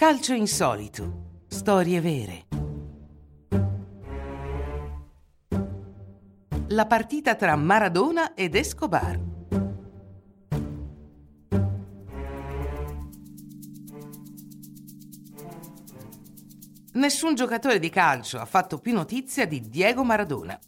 [0.00, 1.42] Calcio insolito.
[1.46, 2.46] Storie vere.
[6.68, 9.20] La partita tra Maradona ed Escobar.
[16.92, 20.58] Nessun giocatore di calcio ha fatto più notizia di Diego Maradona.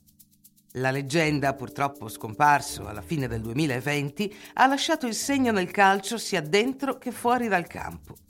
[0.73, 6.43] La leggenda, purtroppo scomparso alla fine del 2020, ha lasciato il segno nel calcio sia
[6.43, 8.22] dentro che fuori dal campo.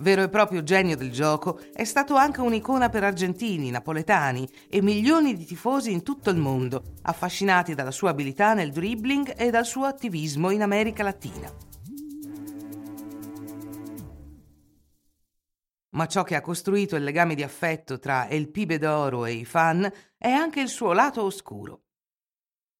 [0.00, 5.36] Vero e proprio genio del gioco, è stato anche un'icona per argentini, napoletani e milioni
[5.36, 9.86] di tifosi in tutto il mondo, affascinati dalla sua abilità nel dribbling e dal suo
[9.86, 11.52] attivismo in America Latina.
[15.90, 19.44] Ma ciò che ha costruito il legame di affetto tra El Pibe d'Oro e i
[19.44, 21.82] fan è anche il suo lato oscuro.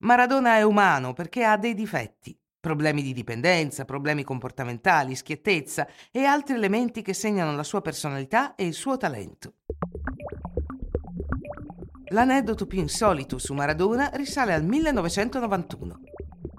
[0.02, 6.54] Maradona è umano perché ha dei difetti, problemi di dipendenza, problemi comportamentali, schiettezza e altri
[6.54, 9.54] elementi che segnano la sua personalità e il suo talento.
[12.10, 16.00] L'aneddoto più insolito su Maradona risale al 1991.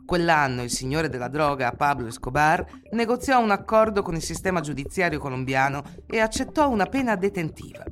[0.06, 5.84] Quell'anno il signore della droga, Pablo Escobar, negoziò un accordo con il sistema giudiziario colombiano
[6.08, 7.84] e accettò una pena detentiva,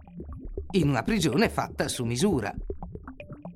[0.72, 2.54] in una prigione fatta su misura.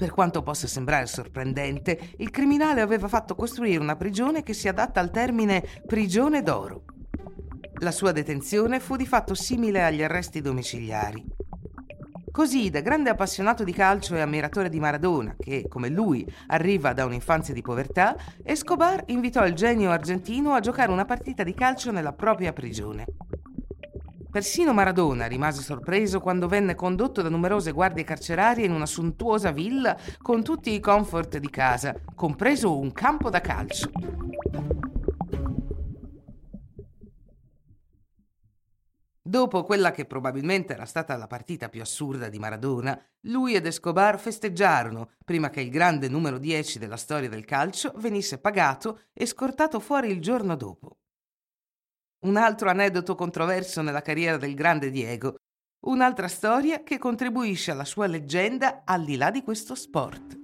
[0.02, 5.00] Per quanto possa sembrare sorprendente, il criminale aveva fatto costruire una prigione che si adatta
[5.00, 6.86] al termine prigione d'oro.
[7.82, 11.24] La sua detenzione fu di fatto simile agli arresti domiciliari.
[12.32, 17.06] Così, da grande appassionato di calcio e ammiratore di Maradona, che, come lui, arriva da
[17.06, 22.14] un'infanzia di povertà, Escobar invitò il genio argentino a giocare una partita di calcio nella
[22.14, 23.06] propria prigione.
[24.32, 29.98] Persino Maradona rimase sorpreso quando venne condotto da numerose guardie carcerarie in una sontuosa villa
[30.22, 33.92] con tutti i comfort di casa, compreso un campo da calcio.
[39.22, 44.18] Dopo quella che probabilmente era stata la partita più assurda di Maradona, lui ed Escobar
[44.18, 49.82] festeggiarono prima che il grande numero 10 della storia del calcio venisse pagato e scortato
[49.82, 51.01] fuori il giorno dopo.
[52.24, 55.38] Un altro aneddoto controverso nella carriera del grande Diego,
[55.88, 60.41] un'altra storia che contribuisce alla sua leggenda al di là di questo sport.